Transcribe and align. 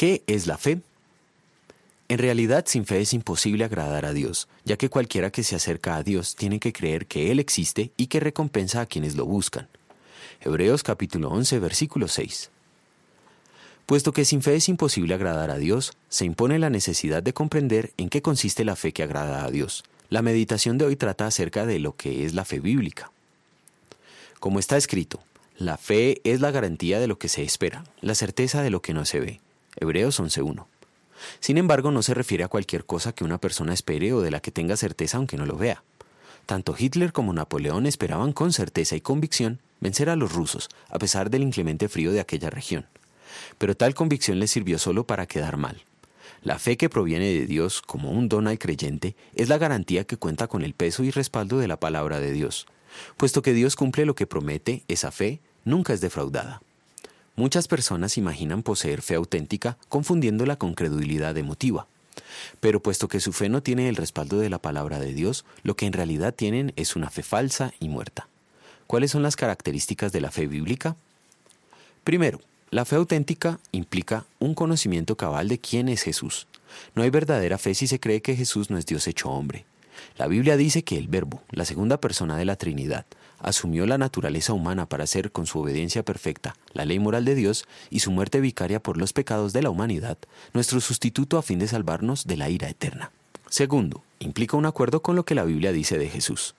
¿Qué 0.00 0.22
es 0.26 0.46
la 0.46 0.56
fe? 0.56 0.80
En 2.08 2.16
realidad, 2.16 2.64
sin 2.66 2.86
fe 2.86 3.02
es 3.02 3.12
imposible 3.12 3.64
agradar 3.64 4.06
a 4.06 4.14
Dios, 4.14 4.48
ya 4.64 4.78
que 4.78 4.88
cualquiera 4.88 5.30
que 5.30 5.42
se 5.42 5.56
acerca 5.56 5.96
a 5.96 6.02
Dios 6.02 6.36
tiene 6.36 6.58
que 6.58 6.72
creer 6.72 7.04
que 7.04 7.30
Él 7.30 7.38
existe 7.38 7.90
y 7.98 8.06
que 8.06 8.18
recompensa 8.18 8.80
a 8.80 8.86
quienes 8.86 9.14
lo 9.14 9.26
buscan. 9.26 9.68
Hebreos 10.40 10.82
capítulo 10.82 11.28
11, 11.28 11.58
versículo 11.58 12.08
6. 12.08 12.50
Puesto 13.84 14.12
que 14.12 14.24
sin 14.24 14.40
fe 14.40 14.54
es 14.54 14.70
imposible 14.70 15.12
agradar 15.12 15.50
a 15.50 15.58
Dios, 15.58 15.92
se 16.08 16.24
impone 16.24 16.58
la 16.58 16.70
necesidad 16.70 17.22
de 17.22 17.34
comprender 17.34 17.92
en 17.98 18.08
qué 18.08 18.22
consiste 18.22 18.64
la 18.64 18.76
fe 18.76 18.94
que 18.94 19.02
agrada 19.02 19.44
a 19.44 19.50
Dios. 19.50 19.84
La 20.08 20.22
meditación 20.22 20.78
de 20.78 20.86
hoy 20.86 20.96
trata 20.96 21.26
acerca 21.26 21.66
de 21.66 21.78
lo 21.78 21.94
que 21.94 22.24
es 22.24 22.32
la 22.32 22.46
fe 22.46 22.58
bíblica. 22.58 23.12
Como 24.38 24.60
está 24.60 24.78
escrito, 24.78 25.20
la 25.58 25.76
fe 25.76 26.22
es 26.24 26.40
la 26.40 26.52
garantía 26.52 27.00
de 27.00 27.06
lo 27.06 27.18
que 27.18 27.28
se 27.28 27.42
espera, 27.42 27.84
la 28.00 28.14
certeza 28.14 28.62
de 28.62 28.70
lo 28.70 28.80
que 28.80 28.94
no 28.94 29.04
se 29.04 29.20
ve. 29.20 29.40
Hebreos 29.76 30.20
11.1. 30.20 30.66
Sin 31.38 31.58
embargo, 31.58 31.90
no 31.90 32.02
se 32.02 32.14
refiere 32.14 32.44
a 32.44 32.48
cualquier 32.48 32.84
cosa 32.84 33.12
que 33.12 33.24
una 33.24 33.38
persona 33.38 33.74
espere 33.74 34.12
o 34.12 34.20
de 34.20 34.30
la 34.30 34.40
que 34.40 34.50
tenga 34.50 34.76
certeza 34.76 35.18
aunque 35.18 35.36
no 35.36 35.46
lo 35.46 35.56
vea. 35.56 35.82
Tanto 36.46 36.74
Hitler 36.76 37.12
como 37.12 37.32
Napoleón 37.32 37.86
esperaban 37.86 38.32
con 38.32 38.52
certeza 38.52 38.96
y 38.96 39.00
convicción 39.00 39.60
vencer 39.80 40.10
a 40.10 40.16
los 40.16 40.32
rusos, 40.32 40.68
a 40.88 40.98
pesar 40.98 41.30
del 41.30 41.42
inclemente 41.42 41.88
frío 41.88 42.12
de 42.12 42.20
aquella 42.20 42.50
región. 42.50 42.86
Pero 43.58 43.76
tal 43.76 43.94
convicción 43.94 44.38
les 44.38 44.50
sirvió 44.50 44.78
solo 44.78 45.06
para 45.06 45.26
quedar 45.26 45.56
mal. 45.56 45.82
La 46.42 46.58
fe 46.58 46.76
que 46.76 46.88
proviene 46.88 47.26
de 47.26 47.46
Dios 47.46 47.82
como 47.82 48.10
un 48.10 48.28
don 48.28 48.48
al 48.48 48.58
creyente 48.58 49.14
es 49.34 49.48
la 49.48 49.58
garantía 49.58 50.04
que 50.04 50.16
cuenta 50.16 50.48
con 50.48 50.62
el 50.62 50.74
peso 50.74 51.04
y 51.04 51.10
respaldo 51.10 51.58
de 51.58 51.68
la 51.68 51.78
palabra 51.78 52.18
de 52.18 52.32
Dios. 52.32 52.66
Puesto 53.16 53.42
que 53.42 53.52
Dios 53.52 53.76
cumple 53.76 54.06
lo 54.06 54.14
que 54.14 54.26
promete, 54.26 54.82
esa 54.88 55.10
fe 55.10 55.40
nunca 55.64 55.92
es 55.92 56.00
defraudada. 56.00 56.62
Muchas 57.40 57.68
personas 57.68 58.18
imaginan 58.18 58.62
poseer 58.62 59.00
fe 59.00 59.14
auténtica 59.14 59.78
confundiéndola 59.88 60.56
con 60.56 60.74
credulidad 60.74 61.38
emotiva. 61.38 61.86
Pero 62.60 62.80
puesto 62.80 63.08
que 63.08 63.18
su 63.18 63.32
fe 63.32 63.48
no 63.48 63.62
tiene 63.62 63.88
el 63.88 63.96
respaldo 63.96 64.38
de 64.38 64.50
la 64.50 64.58
palabra 64.58 65.00
de 65.00 65.14
Dios, 65.14 65.46
lo 65.62 65.74
que 65.74 65.86
en 65.86 65.94
realidad 65.94 66.34
tienen 66.34 66.74
es 66.76 66.96
una 66.96 67.08
fe 67.08 67.22
falsa 67.22 67.72
y 67.80 67.88
muerta. 67.88 68.28
¿Cuáles 68.86 69.12
son 69.12 69.22
las 69.22 69.36
características 69.36 70.12
de 70.12 70.20
la 70.20 70.30
fe 70.30 70.48
bíblica? 70.48 70.96
Primero, 72.04 72.42
la 72.70 72.84
fe 72.84 72.96
auténtica 72.96 73.58
implica 73.72 74.26
un 74.38 74.54
conocimiento 74.54 75.16
cabal 75.16 75.48
de 75.48 75.58
quién 75.58 75.88
es 75.88 76.02
Jesús. 76.02 76.46
No 76.94 77.04
hay 77.04 77.08
verdadera 77.08 77.56
fe 77.56 77.74
si 77.74 77.86
se 77.86 78.00
cree 78.00 78.20
que 78.20 78.36
Jesús 78.36 78.68
no 78.68 78.76
es 78.76 78.84
Dios 78.84 79.08
hecho 79.08 79.30
hombre. 79.30 79.64
La 80.16 80.26
Biblia 80.26 80.56
dice 80.56 80.84
que 80.84 80.96
el 80.96 81.08
Verbo, 81.08 81.42
la 81.50 81.64
segunda 81.64 82.00
persona 82.00 82.36
de 82.36 82.44
la 82.44 82.56
Trinidad, 82.56 83.06
asumió 83.40 83.86
la 83.86 83.98
naturaleza 83.98 84.52
humana 84.52 84.86
para 84.86 85.04
hacer 85.04 85.32
con 85.32 85.46
su 85.46 85.60
obediencia 85.60 86.04
perfecta 86.04 86.56
la 86.72 86.84
ley 86.84 86.98
moral 86.98 87.24
de 87.24 87.34
Dios 87.34 87.66
y 87.88 88.00
su 88.00 88.10
muerte 88.10 88.40
vicaria 88.40 88.82
por 88.82 88.96
los 88.96 89.12
pecados 89.12 89.52
de 89.52 89.62
la 89.62 89.70
humanidad, 89.70 90.18
nuestro 90.52 90.80
sustituto 90.80 91.38
a 91.38 91.42
fin 91.42 91.58
de 91.58 91.68
salvarnos 91.68 92.26
de 92.26 92.36
la 92.36 92.50
ira 92.50 92.68
eterna. 92.68 93.10
Segundo, 93.48 94.02
implica 94.18 94.56
un 94.56 94.66
acuerdo 94.66 95.02
con 95.02 95.16
lo 95.16 95.24
que 95.24 95.34
la 95.34 95.44
Biblia 95.44 95.72
dice 95.72 95.98
de 95.98 96.08
Jesús. 96.08 96.54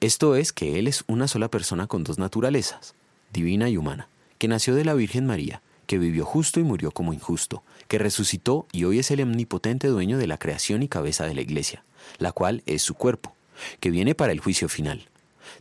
Esto 0.00 0.36
es 0.36 0.52
que 0.52 0.78
Él 0.78 0.88
es 0.88 1.04
una 1.06 1.28
sola 1.28 1.48
persona 1.48 1.86
con 1.86 2.04
dos 2.04 2.18
naturalezas, 2.18 2.94
divina 3.32 3.68
y 3.68 3.76
humana, 3.76 4.08
que 4.38 4.48
nació 4.48 4.74
de 4.74 4.84
la 4.84 4.94
Virgen 4.94 5.26
María, 5.26 5.62
que 5.92 5.98
vivió 5.98 6.24
justo 6.24 6.58
y 6.58 6.62
murió 6.62 6.90
como 6.90 7.12
injusto, 7.12 7.62
que 7.86 7.98
resucitó 7.98 8.66
y 8.72 8.84
hoy 8.84 8.98
es 8.98 9.10
el 9.10 9.20
omnipotente 9.20 9.88
dueño 9.88 10.16
de 10.16 10.26
la 10.26 10.38
creación 10.38 10.82
y 10.82 10.88
cabeza 10.88 11.26
de 11.26 11.34
la 11.34 11.42
Iglesia, 11.42 11.84
la 12.16 12.32
cual 12.32 12.62
es 12.64 12.80
su 12.80 12.94
cuerpo, 12.94 13.36
que 13.78 13.90
viene 13.90 14.14
para 14.14 14.32
el 14.32 14.40
juicio 14.40 14.70
final. 14.70 15.10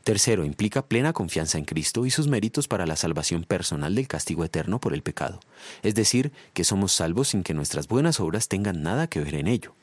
Tercero, 0.06 0.46
implica 0.46 0.86
plena 0.86 1.12
confianza 1.12 1.58
en 1.58 1.66
Cristo 1.66 2.06
y 2.06 2.12
sus 2.12 2.30
méritos 2.30 2.70
para 2.70 2.86
la 2.86 2.96
salvación 2.96 3.44
personal 3.44 3.94
del 3.94 4.08
castigo 4.08 4.46
eterno 4.46 4.80
por 4.80 4.94
el 4.94 5.02
pecado, 5.02 5.42
es 5.84 5.96
decir, 5.96 6.32
que 6.54 6.64
somos 6.64 6.94
salvos 6.94 7.28
sin 7.28 7.44
que 7.44 7.54
nuestras 7.54 7.90
buenas 7.90 8.22
obras 8.22 8.48
tengan 8.48 8.84
nada 8.84 9.08
que 9.08 9.20
ver 9.20 9.36
en 9.36 9.50
ello, 9.50 9.76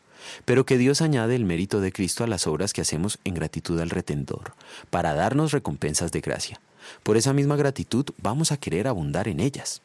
pero 0.46 0.64
que 0.64 0.78
Dios 0.78 1.02
añade 1.02 1.36
el 1.36 1.44
mérito 1.44 1.82
de 1.82 1.92
Cristo 1.92 2.24
a 2.24 2.26
las 2.26 2.46
obras 2.46 2.72
que 2.72 2.80
hacemos 2.80 3.18
en 3.24 3.34
gratitud 3.34 3.78
al 3.80 3.90
Retentor, 3.90 4.54
para 4.88 5.12
darnos 5.12 5.52
recompensas 5.52 6.10
de 6.10 6.22
gracia. 6.22 6.58
Por 7.02 7.18
esa 7.18 7.34
misma 7.34 7.56
gratitud 7.56 8.06
vamos 8.22 8.50
a 8.50 8.56
querer 8.56 8.88
abundar 8.88 9.28
en 9.28 9.40
ellas. 9.40 9.82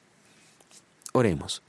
Oremos. 1.15 1.61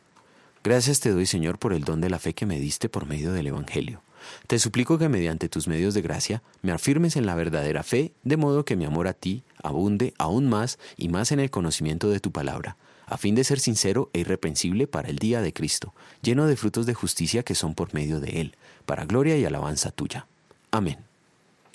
Gracias 0.62 1.00
te 1.00 1.10
doy, 1.10 1.26
Señor, 1.26 1.58
por 1.58 1.74
el 1.74 1.84
don 1.84 2.00
de 2.00 2.08
la 2.08 2.18
fe 2.18 2.32
que 2.32 2.46
me 2.46 2.58
diste 2.58 2.88
por 2.88 3.04
medio 3.04 3.34
del 3.34 3.46
Evangelio. 3.46 4.00
Te 4.46 4.58
suplico 4.58 4.96
que 4.96 5.10
mediante 5.10 5.50
tus 5.50 5.68
medios 5.68 5.92
de 5.92 6.00
gracia 6.00 6.42
me 6.62 6.72
afirmes 6.72 7.14
en 7.16 7.26
la 7.26 7.34
verdadera 7.34 7.82
fe, 7.82 8.12
de 8.22 8.38
modo 8.38 8.64
que 8.64 8.74
mi 8.74 8.86
amor 8.86 9.06
a 9.06 9.12
ti 9.12 9.44
abunde 9.62 10.14
aún 10.16 10.48
más 10.48 10.78
y 10.96 11.10
más 11.10 11.30
en 11.30 11.40
el 11.40 11.50
conocimiento 11.50 12.08
de 12.08 12.20
tu 12.20 12.32
palabra, 12.32 12.78
a 13.04 13.18
fin 13.18 13.34
de 13.34 13.44
ser 13.44 13.60
sincero 13.60 14.08
e 14.14 14.20
irreprensible 14.20 14.86
para 14.86 15.10
el 15.10 15.18
día 15.18 15.42
de 15.42 15.52
Cristo, 15.52 15.92
lleno 16.22 16.46
de 16.46 16.56
frutos 16.56 16.86
de 16.86 16.94
justicia 16.94 17.42
que 17.42 17.54
son 17.54 17.74
por 17.74 17.92
medio 17.92 18.20
de 18.20 18.40
Él, 18.40 18.56
para 18.86 19.04
gloria 19.04 19.36
y 19.36 19.44
alabanza 19.44 19.90
tuya. 19.90 20.26
Amén. 20.70 21.04